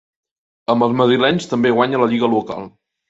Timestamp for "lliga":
2.15-2.31